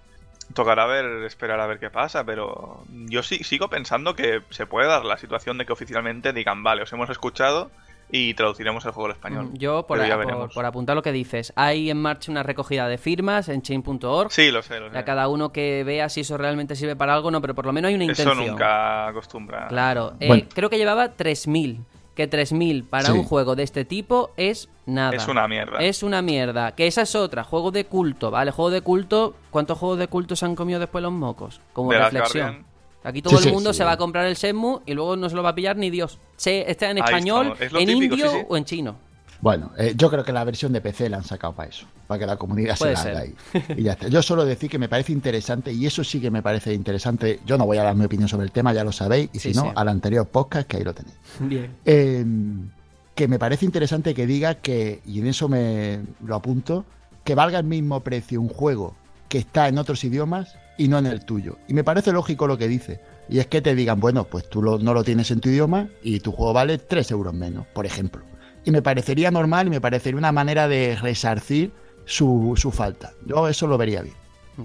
[0.54, 4.88] Tocará ver, esperar a ver qué pasa, pero yo sí, sigo pensando que se puede
[4.88, 7.70] dar la situación de que oficialmente digan, vale, os hemos escuchado
[8.10, 9.44] y traduciremos el juego al español.
[9.52, 10.54] Mm, Yo, por, ya por- veremos.
[10.54, 14.32] por apuntar lo que dices, hay en marcha una recogida de firmas en chain.org.
[14.32, 14.96] Sí, lo sé, lo sé.
[14.96, 17.74] A cada uno que vea si eso realmente sirve para algo, no, pero por lo
[17.74, 18.46] menos hay una Eso intención.
[18.52, 19.66] nunca acostumbra.
[19.68, 20.44] Claro, eh, Bueno.
[20.54, 21.80] creo que llevaba 3.000.
[22.18, 23.12] Que 3.000 para Sí.
[23.12, 25.14] un juego de este tipo es nada.
[25.14, 25.78] Es una mierda.
[25.78, 26.74] Es una mierda.
[26.74, 27.44] Que esa es otra.
[27.44, 28.50] Juego de culto, ¿vale?
[28.50, 29.36] Juego de culto.
[29.52, 31.60] ¿Cuántos juegos de culto se han comido después los mocos?
[31.72, 32.66] Como reflexión.
[33.04, 33.76] Aquí todo Sí, el mundo sí.
[33.78, 35.90] se va a comprar el Shenmue y luego no se lo va a pillar ni
[35.90, 36.18] Dios.
[36.34, 37.54] Se, está en español.
[37.60, 38.44] Es en típico, indio sí, sí.
[38.48, 38.96] o en chino.
[39.40, 42.18] Bueno, eh, yo creo que la versión de PC la han sacado para eso, para
[42.18, 43.34] que la comunidad Puede se la haga ahí.
[43.76, 44.08] Y ya está.
[44.08, 47.40] Yo solo decir que me parece interesante, y eso sí que me parece interesante.
[47.46, 49.52] Yo no voy a dar mi opinión sobre el tema, ya lo sabéis, y Sí,
[49.52, 49.68] si no, sí.
[49.74, 51.16] al anterior podcast, que ahí lo tenéis.
[51.40, 51.70] Bien.
[51.84, 52.24] Eh,
[53.14, 56.84] que me parece interesante que diga que, y en eso me lo apunto,
[57.24, 58.94] que valga el mismo precio un juego
[59.28, 61.58] que está en otros idiomas y no en el tuyo.
[61.68, 63.00] Y me parece lógico lo que dice.
[63.28, 66.20] Y es que te digan, bueno, pues tú no lo tienes en tu idioma y
[66.20, 68.22] tu juego vale 3 euros menos, por ejemplo.
[68.64, 71.72] Y me parecería normal y me parecería una manera de resarcir
[72.04, 73.12] su, su falta.
[73.26, 74.14] Yo eso lo vería bien.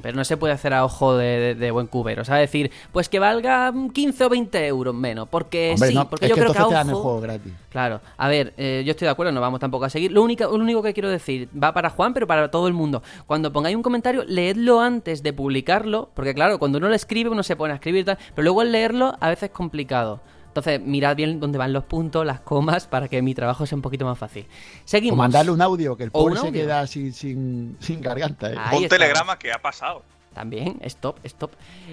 [0.02, 2.24] Pero no se puede hacer a ojo de, buen cubero.
[2.24, 5.28] O sea, decir, pues que valga 15 o 20 euros menos.
[5.30, 6.76] Porque sí, porque yo creo que a ojo...
[6.76, 7.54] el juego gratis.
[7.70, 8.02] Claro.
[8.18, 10.12] A ver, eh, yo estoy de acuerdo, no vamos tampoco a seguir.
[10.12, 13.04] Lo único, lo único que quiero decir, va para Juan, pero para todo el mundo.
[13.28, 16.10] Cuando pongáis un comentario, leedlo antes de publicarlo.
[16.14, 18.18] Porque claro, cuando uno lo escribe, uno se pone a escribir y tal.
[18.34, 20.22] Pero luego el leerlo a veces es complicado.
[20.54, 23.82] Entonces, mirad bien dónde van los puntos, las comas, para que mi trabajo sea un
[23.82, 24.46] poquito más fácil.
[24.86, 25.18] Seguimos.
[25.18, 28.54] O mandarle un audio, que el pobre se queda sin, sin, garganta.
[28.54, 28.58] ¿eh?
[28.72, 30.04] Un telegrama que ha pasado.
[30.34, 31.52] También, stop, stop.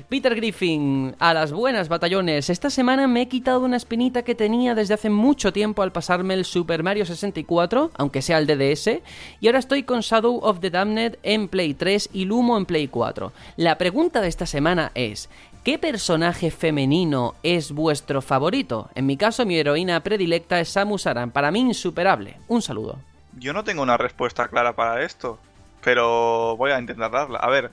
[0.08, 2.48] Peter Griffin, a las buenas batallones.
[2.48, 6.34] Esta semana me he quitado una espinita que tenía desde hace mucho tiempo al pasarme
[6.34, 9.00] el Super Mario 64, aunque sea el DDS,
[9.40, 12.88] y ahora estoy con Shadow of the Damned en Play 3 y Lumo en Play
[12.88, 13.32] 4.
[13.56, 15.28] La pregunta de esta semana es,
[15.62, 18.88] ¿Qué personaje femenino es vuestro favorito?
[18.94, 22.38] En mi caso, mi heroína predilecta es Samus Aran, para mí insuperable.
[22.48, 22.98] Un saludo.
[23.38, 25.38] Yo no tengo una respuesta clara para esto,
[25.84, 27.40] pero voy a intentar darla.
[27.40, 27.70] A ver,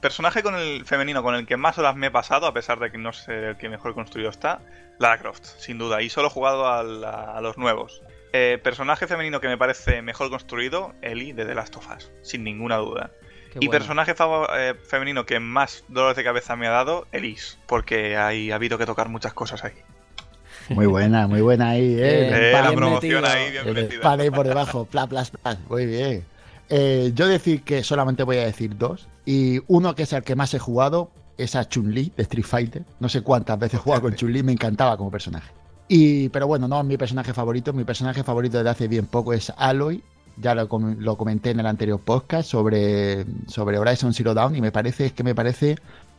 [0.00, 2.92] personaje con el femenino con el que más horas me he pasado, a pesar de
[2.92, 4.60] que no sé el que mejor construido está,
[5.00, 6.02] Lara Croft, sin duda.
[6.02, 8.00] Y solo he jugado a, los nuevos.
[8.32, 12.44] Eh, personaje femenino que me parece mejor construido, Ellie de The Last of Us, sin
[12.44, 13.10] ninguna duda.
[13.60, 14.14] Y personaje
[14.56, 18.78] eh, femenino que más dolores de cabeza me ha dado, Elise, porque hay, ha habido
[18.78, 19.74] que tocar muchas cosas ahí.
[20.70, 22.50] Muy buena, muy buena ahí, ¿eh?
[22.50, 24.12] eh la promoción ahí, bien metida.
[24.12, 25.58] ahí por debajo, pla, pla, pla.
[25.68, 26.24] Muy bien.
[26.70, 29.08] Eh, yo decir que solamente voy a decir dos.
[29.26, 32.82] Y uno que es el que más he jugado es a Chun-Li de Street Fighter.
[33.00, 35.50] No sé cuántas veces he jugado con Chun-Li, me encantaba como personaje.
[35.88, 37.72] Y, pero bueno, no es mi personaje favorito.
[37.72, 40.02] Mi personaje favorito desde hace bien poco es Aloy.
[40.36, 45.06] Ya lo, comenté en el anterior podcast sobre, sobre Horizon Zero Dawn y me parece,
[45.06, 45.76] es que me parece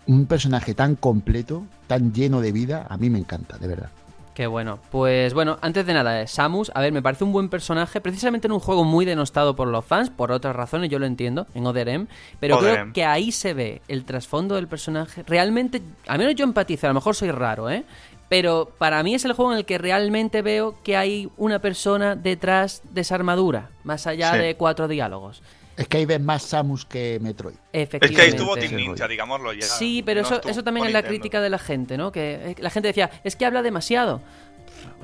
[0.08, 2.86] un personaje tan completo, tan lleno de vida.
[2.90, 3.90] A mí me encanta, de verdad.
[4.36, 4.80] Qué bueno.
[4.92, 8.48] Pues bueno, antes de nada, eh, Samus, a ver, me parece un buen personaje, precisamente
[8.48, 11.66] en un juego muy denostado por los fans, por otras razones, yo lo entiendo, en
[11.66, 12.08] Oderem,
[12.42, 15.24] pero creo que ahí se ve el trasfondo del personaje.
[15.26, 17.86] Realmente, al menos yo empatizo, a lo mejor soy raro, ¿eh?
[18.30, 22.16] Pero para mí es el juego en el que realmente veo que hay una persona
[22.16, 25.42] detrás de esa armadura, más allá de cuatro diálogos.
[25.78, 27.56] Es que ahí ves más Samus que Metroid.
[27.74, 28.06] Efectivamente.
[28.06, 29.66] Es que ahí estuvo Team Ninja, digámoslo ya.
[29.66, 32.12] Sí, pero eso, eso también es la crítica de la gente, ¿no?
[32.12, 34.22] Que la gente decía, es que habla demasiado.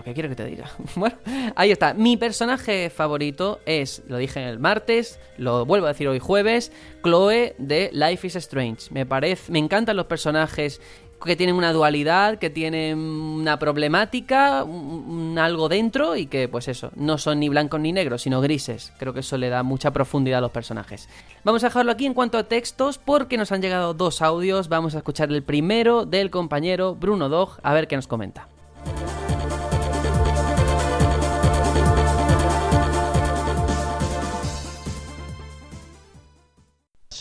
[0.03, 0.71] ¿Qué quiero que te diga?
[0.95, 1.15] bueno,
[1.55, 1.93] ahí está.
[1.93, 6.71] Mi personaje favorito es, lo dije el martes, lo vuelvo a decir hoy jueves,
[7.03, 8.87] Chloe de Life is Strange.
[8.91, 10.81] Me parece, me encantan los personajes
[11.23, 17.17] que tienen una dualidad, que tienen una problemática, algo dentro y que pues eso, no
[17.17, 18.93] son ni blancos ni negros, sino grises.
[18.97, 21.09] Creo que eso le da mucha profundidad a los personajes.
[21.43, 24.69] Vamos a dejarlo aquí en cuanto a textos porque nos han llegado dos audios.
[24.69, 28.47] Vamos a escuchar el primero del compañero Bruno Dog, a ver qué nos comenta.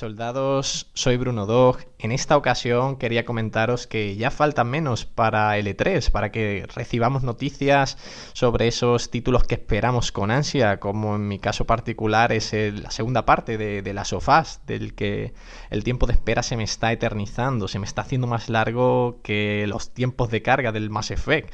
[0.00, 1.80] Soldados, soy Bruno Dog.
[1.98, 7.22] En esta ocasión quería comentaros que ya faltan menos para el E3, para que recibamos
[7.22, 7.98] noticias
[8.32, 13.26] sobre esos títulos que esperamos con ansia, como en mi caso particular es la segunda
[13.26, 15.34] parte de, de las sofás, del que
[15.68, 19.66] el tiempo de espera se me está eternizando, se me está haciendo más largo que
[19.66, 21.52] los tiempos de carga del Mass Effect,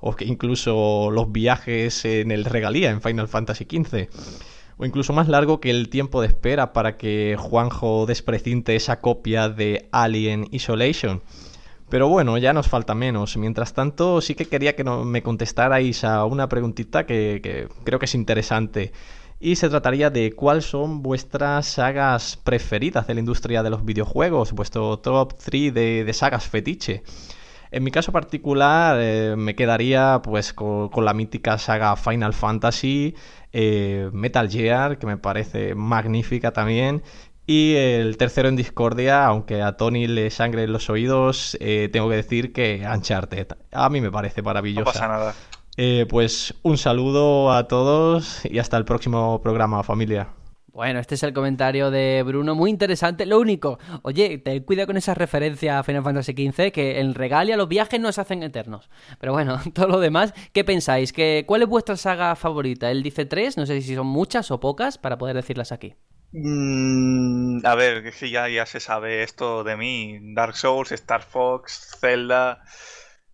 [0.00, 4.10] o que incluso los viajes en el regalía en Final Fantasy XV
[4.78, 9.48] o incluso más largo que el tiempo de espera para que Juanjo desprecinte esa copia
[9.48, 11.22] de Alien Isolation.
[11.88, 13.36] Pero bueno, ya nos falta menos.
[13.36, 18.14] Mientras tanto, sí que quería que me contestarais a una preguntita que, creo que es
[18.14, 18.92] interesante.
[19.38, 24.52] Y se trataría de cuáles son vuestras sagas preferidas de la industria de los videojuegos,
[24.52, 27.02] vuestro top 3 de, sagas fetiche.
[27.76, 33.14] En mi caso particular eh, me quedaría pues con, la mítica saga Final Fantasy,
[33.52, 37.02] eh, Metal Gear, que me parece magnífica también.
[37.46, 42.08] Y el tercero en discordia, aunque a Tony le sangre en los oídos, eh, tengo
[42.08, 43.48] que decir que Uncharted.
[43.72, 44.80] A mí me parece maravillosa.
[44.80, 45.34] No pasa nada.
[45.76, 50.28] Eh, pues un saludo a todos y hasta el próximo programa, familia.
[50.76, 53.24] Bueno, este es el comentario de Bruno, muy interesante.
[53.24, 57.56] Lo único, oye, ten cuidado con esa referencia a Final Fantasy XV, que en Regalia
[57.56, 58.90] los viajes no se hacen eternos.
[59.18, 61.14] Pero bueno, todo lo demás, ¿qué pensáis?
[61.14, 62.90] ¿Que, ¿Cuál es vuestra saga favorita?
[62.90, 65.94] Él dice tres, no sé si son muchas o pocas, para poder decirlas aquí.
[66.32, 70.18] Mm, a ver, que ya, ya se sabe esto de mí.
[70.34, 72.62] Dark Souls, Star Fox, Zelda...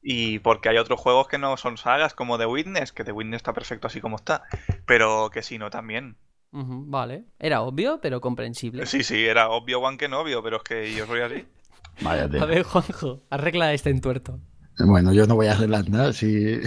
[0.04, 3.36] Y porque hay otros juegos que no son sagas como The Witness, que The Witness
[3.36, 4.42] está perfecto así como está.
[4.84, 6.16] Pero que si no, también
[6.52, 7.24] Vale.
[7.38, 8.86] Era obvio, pero comprensible.
[8.86, 11.44] Sí, sí, era obvio Juan que no obvio, pero es que yo soy así.
[12.02, 14.38] Vaya A ver, Juanjo, arregla este entuerto.
[14.78, 16.60] Bueno, yo no voy a arreglar nada, si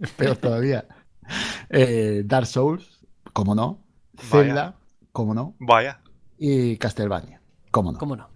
[0.00, 0.86] es peor todavía.
[1.70, 3.00] Eh, Dark Souls,
[3.32, 3.82] como no.
[4.30, 4.44] Vaya.
[4.44, 4.76] Zelda,
[5.12, 5.56] como no.
[5.58, 6.00] Vaya.
[6.38, 7.98] Y Castlevania, como no.
[7.98, 8.28] ¿Cómo no?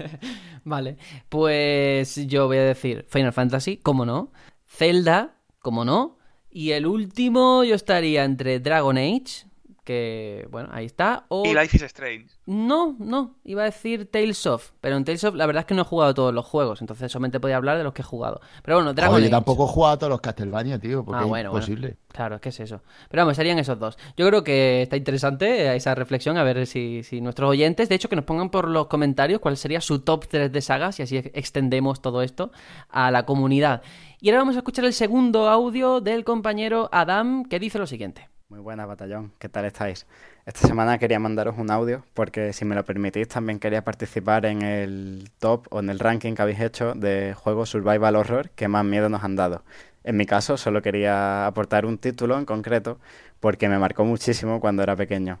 [0.64, 0.96] vale,
[1.28, 4.32] pues yo voy a decir Final Fantasy, ¿cómo no?
[4.66, 6.18] Zelda, ¿cómo no?
[6.50, 9.46] Y el último yo estaría entre Dragon Age,
[9.84, 11.44] que bueno, ahí está, o...
[11.46, 12.26] Y Life is Strange.
[12.46, 15.74] No, no, iba a decir Tales of, pero en Tales of la verdad es que
[15.74, 18.40] no he jugado todos los juegos, entonces solamente podía hablar de los que he jugado.
[18.62, 19.30] Pero bueno, Dragon Oye, Age.
[19.30, 21.64] tampoco he jugado a todos los Castlevania, tío, porque Ah, es bueno, bueno.
[21.66, 21.96] imposible.
[22.08, 22.82] Claro, es que es eso.
[23.08, 23.96] Pero vamos, serían esos dos.
[24.16, 28.08] Yo creo que está interesante esa reflexión, a ver si, si nuestros oyentes, de hecho,
[28.08, 31.16] que nos pongan por los comentarios cuál sería su top 3 de sagas y así
[31.18, 32.50] extendemos todo esto
[32.88, 33.82] a la comunidad.
[34.20, 38.28] Y ahora vamos a escuchar el segundo audio del compañero Adam, que dice lo siguiente.
[38.50, 39.32] Muy buenas, batallón.
[39.38, 40.06] ¿Qué tal estáis?
[40.44, 44.62] Esta semana quería mandaros un audio porque, si me lo permitís, también quería participar en
[44.62, 48.84] el top o en el ranking que habéis hecho de juegos Survival Horror que más
[48.84, 49.62] miedo nos han dado.
[50.02, 52.98] En mi caso, solo quería aportar un título en concreto
[53.38, 55.38] porque me marcó muchísimo cuando era pequeño.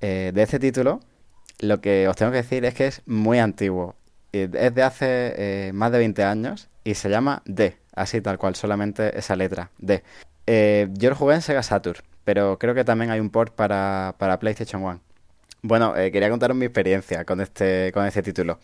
[0.00, 1.00] Eh, de este título,
[1.58, 3.96] lo que os tengo que decir es que es muy antiguo.
[4.32, 8.38] Eh, Es de hace eh, más de 20 años y se llama D, así tal
[8.38, 10.02] cual, solamente esa letra, D.
[10.46, 14.14] Eh, yo lo jugué en Sega Saturn, pero creo que también hay un port para,
[14.18, 15.00] para PlayStation 1.
[15.62, 18.58] Bueno, eh, quería contaros mi experiencia con este, con este título.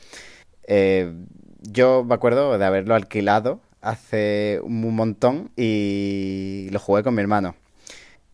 [0.66, 1.12] Eh,
[1.60, 7.54] yo me acuerdo de haberlo alquilado hace un montón y lo jugué con mi hermano.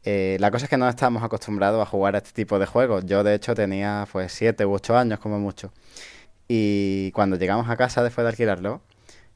[0.05, 3.05] Eh, la cosa es que no estábamos acostumbrados a jugar a este tipo de juegos.
[3.07, 5.73] Yo, de hecho, tenía pues 7 u 8 años como mucho.
[6.49, 8.83] Y cuando llegamos a casa después de alquilarlo,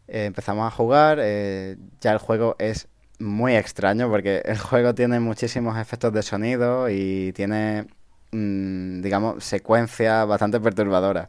[0.09, 1.19] empezamos a jugar.
[1.19, 7.33] ya el juego es muy extraño porque el juego tiene muchísimos efectos de sonido y
[7.35, 7.87] tiene,
[8.33, 11.29] mm, digamos, secuencias bastante perturbadoras.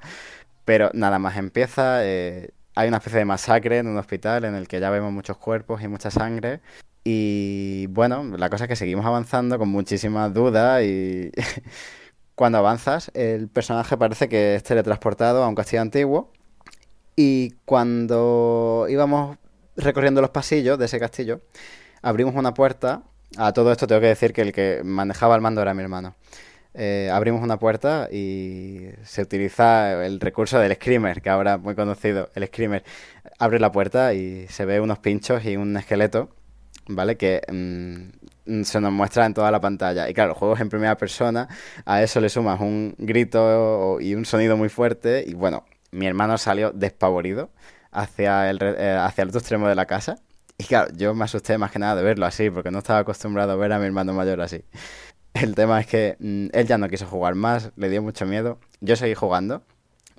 [0.66, 4.68] Pero nada más empieza, eh, hay una especie de masacre en un hospital en el
[4.68, 6.62] que ya vemos muchos cuerpos y mucha sangre.
[7.04, 11.32] Y bueno, la cosa es que seguimos avanzando con muchísimas dudas y
[12.36, 16.32] cuando avanzas el personaje parece que es teletransportado a un castillo antiguo
[17.16, 19.38] y cuando íbamos
[19.78, 21.42] recorriendo los pasillos de ese castillo,
[22.02, 23.04] abrimos una puerta.
[23.38, 26.16] A todo esto tengo que decir que el que manejaba el mando era mi hermano.
[26.74, 32.30] Eh, abrimos una puerta y se utiliza el recurso del screamer, que ahora muy conocido,
[32.36, 32.84] el screamer.
[33.40, 36.30] Abre la puerta y se ve unos pinchos y un esqueleto,
[36.88, 37.18] ¿vale?
[37.18, 40.10] Que mm, se nos muestra en toda la pantalla.
[40.10, 41.48] Y claro, juegos en primera persona,
[41.86, 45.24] a eso le sumas un grito y un sonido muy fuerte.
[45.28, 47.50] Y bueno, mi hermano salió despavorido
[47.98, 50.18] hacia el, eh, hacia el otro extremo de la casa.
[50.58, 53.52] Y claro, yo me asusté más que nada de verlo así, porque no estaba acostumbrado
[53.54, 54.64] a ver a mi hermano mayor así.
[55.34, 58.60] El tema es que mm, él ya no quiso jugar más, le dio mucho miedo.
[58.82, 59.64] Yo seguí jugando,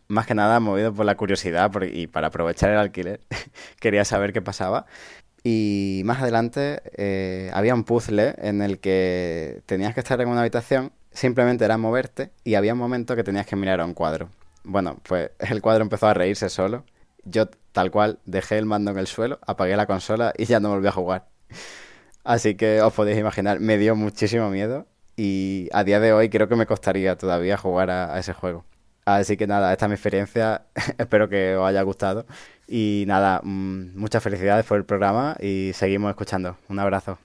[0.08, 3.20] más que nada movido por la curiosidad por- y para aprovechar el alquiler.
[3.80, 4.86] Quería saber qué pasaba.
[5.44, 10.40] Y más adelante eh, había un puzzle en el que tenías que estar en una
[10.40, 14.30] habitación, simplemente era moverte y había un momento que tenías que mirar a un cuadro.
[14.64, 16.84] Bueno, pues el cuadro empezó a reírse solo.
[17.30, 20.70] Yo tal cual dejé el mando en el suelo, apagué la consola y ya no
[20.70, 21.28] volví a jugar.
[22.24, 24.86] Así que os podéis imaginar, me dio muchísimo miedo
[25.16, 28.64] y a día de hoy creo que me costaría todavía jugar a, ese juego.
[29.04, 30.66] Así que nada, esta es mi experiencia,
[30.98, 32.26] espero que os haya gustado
[32.66, 36.56] y nada, mm, muchas felicidades por el programa y seguimos escuchando.
[36.68, 37.18] Un abrazo.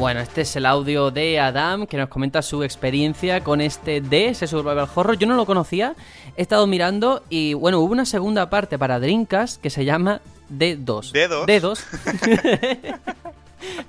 [0.00, 4.28] Bueno, este es el audio de Adam que nos comenta su experiencia con este D,
[4.28, 5.18] ese Survival Horror.
[5.18, 5.94] Yo no lo conocía,
[6.38, 11.12] he estado mirando y bueno, hubo una segunda parte para Dreamcast que se llama D2.
[11.12, 11.44] ¿D2?
[11.44, 12.98] D2.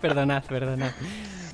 [0.01, 0.91] perdonad, perdonad.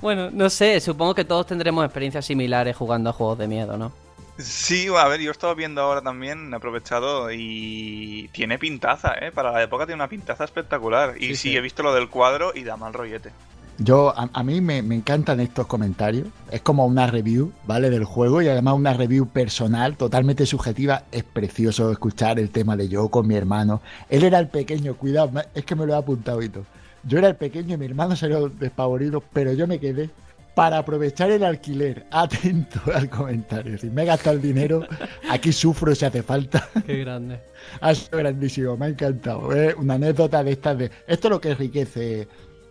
[0.02, 3.92] Bueno, no sé, supongo que todos tendremos experiencias similares jugando a juegos de miedo, ¿no?
[4.40, 9.32] Sí, a ver, yo he estado viendo ahora también, he aprovechado y tiene pintaza, ¿eh?
[9.32, 11.14] Para la época tiene una pintaza espectacular.
[11.18, 11.58] Y Sí, sí, sí.
[11.58, 13.32] he visto lo del cuadro y da mal rollete.
[13.80, 16.28] Yo, a, a mí me, me encantan estos comentarios.
[16.52, 17.90] Es como una review, ¿vale?
[17.90, 21.04] Del juego y además una review personal, totalmente subjetiva.
[21.12, 23.82] Es precioso escuchar el tema de yo con mi hermano.
[24.10, 26.66] Él era el pequeño, cuidado, es que me lo he apuntado y todo.
[27.04, 30.10] Yo era el pequeño y mi hermano salió despavorido, pero yo me quedé
[30.58, 32.08] para aprovechar el alquiler.
[32.12, 33.78] Atento al comentario.
[33.78, 34.88] Si me he gastado el dinero,
[35.30, 36.68] aquí sufro si hace falta.
[36.88, 37.40] Qué grande.
[37.80, 39.54] Ha sido grandísimo, me ha encantado.
[39.54, 40.92] Es una anécdota de estas de.
[41.08, 42.28] Esto es lo que enriquece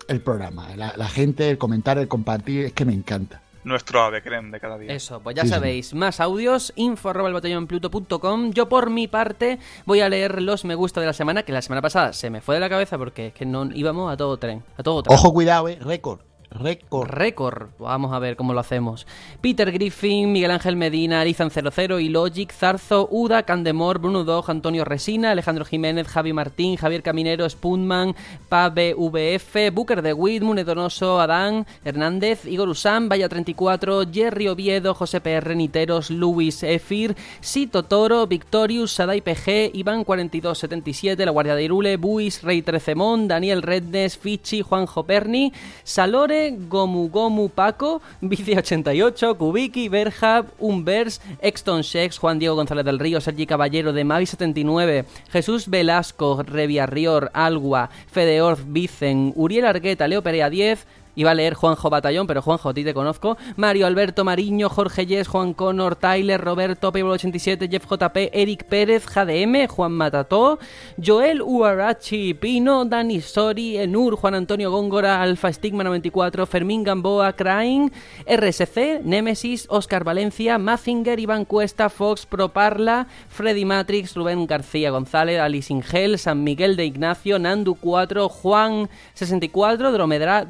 [0.08, 0.68] el programa.
[0.76, 3.42] La, la gente, el comentar, el compartir, es que me encanta.
[3.64, 4.92] nuestro ave creme de cada día.
[4.92, 5.54] Eso, pues ya Sí, sí.
[5.54, 8.52] sabéis, más audios, info arroba el batallón pluto.com.
[8.52, 11.62] Yo por mi parte voy a leer los me gusta de la semana, que la
[11.62, 14.36] semana pasada se me fue de la cabeza porque es que no íbamos a todo
[14.36, 15.14] tren, a todo tren.
[15.18, 15.78] Ojo, cuidado, eh.
[15.80, 16.20] Récord.
[16.58, 17.10] Récord.
[17.10, 17.68] Récord.
[17.78, 19.06] Vamos a ver cómo lo hacemos.
[19.40, 25.30] Peter Griffin, Miguel Ángel Medina, Alizan00 y Logic, Zarzo, Uda, Candemor, Bruno Dog, Antonio Resina,
[25.30, 28.14] Alejandro Jiménez, Javi Martín, Javier Caminero, Spunman,
[28.48, 35.54] PABVF, Booker de Witt, Munedonoso, Adán, Hernández, Igor Usam, Vaya 34, Jerry Oviedo, José PR
[35.54, 42.42] Niteros, Luis Efir, Sito Toro, Victorius, Sadai PG, Iván 4277, La Guardia de Irule, Buis,
[42.42, 45.52] Rey Trecemón, Daniel Rednes, Fichi, Juanjo Perni,
[45.84, 53.20] Salore, Gomu Gomu Paco, Vice88, Kubiki, Berhab, Unvers, Exton Shex, Juan Diego González del Río,
[53.20, 60.87] Sergi Caballero de Mavi79, Jesús Velasco, Reviarrior, Algua, Fedeorz, Vicen, Uriel Argueta, Leo Perea 10,
[61.16, 63.38] Iba a leer Juanjo Batallón, pero Juanjo, a ti te conozco.
[63.57, 69.66] Mario Alberto Mariño, Jorge Yes, Juan Connor, Tyler, Roberto, Pablo87, Jeff JP, Eric Pérez, JDM,
[69.66, 70.59] Juan Matató,
[71.02, 77.90] Joel Uarachi Pino, Dani Sori, Enur, Juan Antonio Góngora, Alfa Stigma 94, Fermín Gamboa, Crying,
[78.26, 85.72] RSC, Nemesis, Oscar Valencia, Mazinger, Iván Cuesta, Fox, Proparla, Freddy Matrix, Rubén García González, Alice
[85.72, 90.44] Ingel, San Miguel de Ignacio, Nandu 4, Juan 64, Dromedra,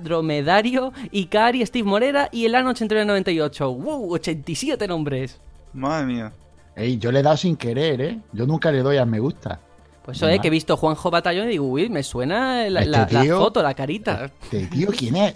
[0.63, 3.73] Dromedario, Icari, Steve Morera y el ano 8998.
[3.75, 4.13] ¡Wow!
[4.15, 5.39] 87 nombres.
[5.75, 6.33] Madre mía.
[6.75, 8.19] Ey, yo le he dado sin querer, ¿eh?
[8.33, 9.61] Yo nunca le doy a me gusta.
[10.05, 12.91] Pues eso es que he visto Juanjo Batallón y digo, uy, me suena la, Este
[12.91, 14.31] la- la tío- foto, la carita.
[14.43, 15.35] Este tío, ¿quién es?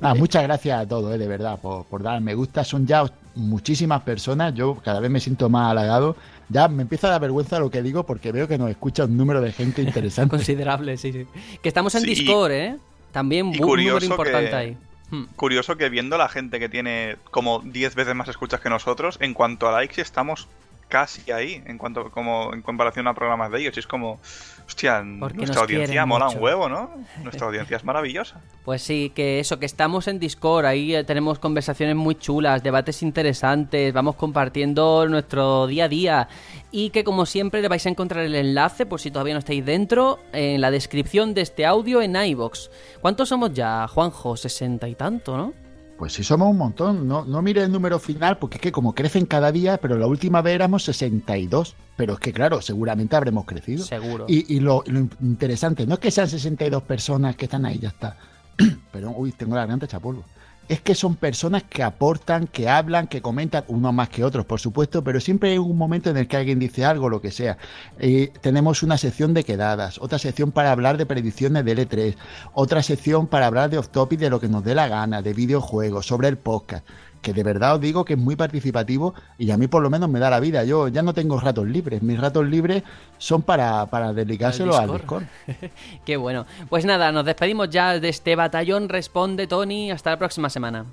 [0.00, 2.62] Nada, muchas gracias a todos, eh, de verdad, por, por dar me gusta.
[2.62, 4.54] Son ya muchísimas personas.
[4.54, 6.16] Yo cada vez me siento más halagado.
[6.48, 9.16] Ya me empieza a dar vergüenza lo que digo porque veo que nos escucha un
[9.16, 10.30] número de gente interesante.
[10.36, 11.26] Considerable, sí, sí.
[11.60, 12.76] Que estamos en Sí, Discord, ¿eh?
[13.14, 14.76] También y curioso importante que- ahí.
[15.10, 15.24] Hmm.
[15.36, 19.32] Curioso que viendo la gente que tiene como 10 veces más escuchas que nosotros, en
[19.34, 20.48] cuanto a likes estamos
[20.88, 23.76] casi ahí, en cuanto como en comparación a programas de ellos.
[23.76, 24.18] Y es como,
[24.66, 26.38] hostia, nuestra audiencia mola mucho.
[26.38, 26.90] un huevo, ¿no?
[27.22, 28.40] Nuestra audiencia es maravillosa.
[28.64, 33.02] Pues sí, que eso, que estamos en Discord, ahí eh, tenemos conversaciones muy chulas, debates
[33.02, 36.28] interesantes, vamos compartiendo nuestro día a día
[36.72, 39.66] y que como siempre le vais a encontrar el enlace, por si todavía no estáis
[39.66, 42.70] dentro, en la descripción de este audio en iVoox.
[43.02, 44.34] ¿Cuántos somos ya, Juanjo?
[44.34, 45.63] Sesenta y tanto, ¿no?
[45.98, 47.06] Pues sí, somos un montón.
[47.06, 50.06] No, no mire el número final porque es que como crecen cada día, pero la
[50.06, 51.76] última vez éramos 62.
[51.96, 53.84] Pero es que claro, seguramente habremos crecido.
[53.84, 54.26] Seguro.
[54.28, 57.88] Y, y lo, lo interesante, no es que sean 62 personas que están ahí, ya
[57.88, 58.16] está.
[58.92, 60.24] Pero, uy, tengo la garganta hecha polvo.
[60.68, 64.60] Es que son personas que aportan, que hablan, que comentan, unos más que otros, por
[64.60, 67.58] supuesto, pero siempre hay un momento en el que alguien dice algo, lo que sea.
[67.98, 72.16] Eh, tenemos una sección de quedadas, otra sección para hablar de predicciones del E3,
[72.54, 76.06] otra sección para hablar de off-topic de lo que nos dé la gana, de videojuegos,
[76.06, 76.84] sobre el podcast
[77.24, 80.08] que de verdad os digo que es muy participativo y a mí por lo menos
[80.08, 80.62] me da la vida.
[80.62, 82.84] Yo ya no tengo ratos libres, mis ratos libres
[83.18, 85.24] son para, para dedicárselos al Discord.
[85.46, 85.70] Discord.
[86.06, 86.46] Qué bueno.
[86.68, 88.88] Pues nada, nos despedimos ya de este batallón.
[88.88, 89.90] Responde, Tony.
[89.90, 90.84] Hasta la próxima semana.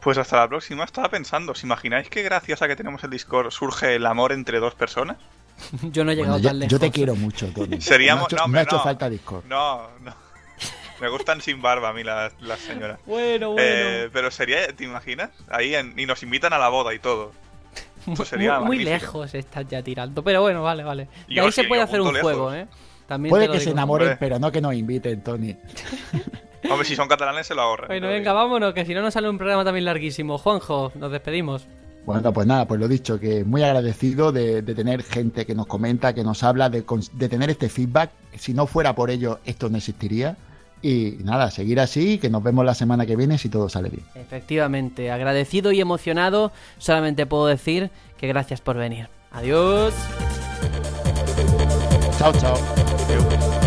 [0.00, 3.50] Pues hasta la próxima, estaba pensando, ¿os imagináis que gracias a que tenemos el Discord
[3.50, 5.16] surge el amor entre dos personas?
[5.92, 6.70] Yo no he llegado Bueno, yo, tan lejos.
[6.72, 7.76] yo te quiero mucho, Tony.
[7.80, 8.82] Seríamos- me ha hecho, no, me hombre, ha hecho no.
[8.82, 9.44] falta Discord.
[9.48, 10.21] No, no.
[11.02, 12.98] Me gustan sin barba a mí las, las señoras.
[13.06, 13.56] Bueno, bueno.
[13.68, 15.30] Eh, pero sería, ¿te imaginas?
[15.50, 17.32] Ahí en- y nos invitan a la boda y todo.
[18.06, 20.22] Eso sería muy, lejos estás ya tirando.
[20.22, 21.08] Pero bueno, vale, vale.
[21.28, 22.54] De Yo ahí sí, se puede hacer un juego.
[22.54, 22.68] ¿eh?
[23.08, 24.16] También Puede que se enamoren, Hombre.
[24.20, 25.56] pero no que nos inviten, Tony.
[26.70, 27.88] Hombre, si son catalanes se lo ahorran.
[27.88, 28.34] Bueno, venga, digo.
[28.34, 30.38] vámonos, que si no nos sale un programa también larguísimo.
[30.38, 31.66] Juanjo, nos despedimos.
[32.06, 35.66] Bueno, pues nada, pues lo dicho, que muy agradecido de, de tener gente que nos
[35.66, 38.10] comenta, que nos habla, de, de tener este feedback.
[38.36, 40.36] Si no fuera por ello, esto no existiría.
[40.82, 44.04] Y nada, seguir así, que nos vemos la semana que viene si todo sale bien.
[44.16, 49.08] Efectivamente, agradecido y emocionado, solamente puedo decir que gracias por venir.
[49.30, 49.94] Adiós.
[52.18, 52.56] Chao, chao.
[53.06, 53.61] Adiós.